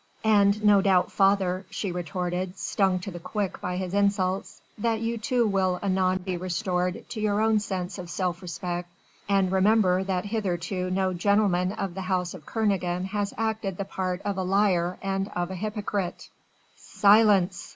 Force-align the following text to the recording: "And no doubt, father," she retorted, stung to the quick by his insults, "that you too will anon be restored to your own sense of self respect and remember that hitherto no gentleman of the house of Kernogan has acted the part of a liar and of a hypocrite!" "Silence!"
"And 0.25 0.63
no 0.65 0.81
doubt, 0.81 1.11
father," 1.11 1.67
she 1.69 1.91
retorted, 1.91 2.57
stung 2.57 2.97
to 3.01 3.11
the 3.11 3.19
quick 3.19 3.61
by 3.61 3.77
his 3.77 3.93
insults, 3.93 4.59
"that 4.79 4.99
you 4.99 5.19
too 5.19 5.45
will 5.45 5.77
anon 5.83 6.17
be 6.23 6.37
restored 6.37 7.07
to 7.09 7.21
your 7.21 7.39
own 7.39 7.59
sense 7.59 7.99
of 7.99 8.09
self 8.09 8.41
respect 8.41 8.89
and 9.29 9.51
remember 9.51 10.03
that 10.03 10.25
hitherto 10.25 10.89
no 10.89 11.13
gentleman 11.13 11.71
of 11.73 11.93
the 11.93 12.01
house 12.01 12.33
of 12.33 12.47
Kernogan 12.47 13.05
has 13.09 13.35
acted 13.37 13.77
the 13.77 13.85
part 13.85 14.23
of 14.23 14.37
a 14.37 14.43
liar 14.43 14.97
and 15.03 15.27
of 15.35 15.51
a 15.51 15.55
hypocrite!" 15.55 16.29
"Silence!" 16.75 17.69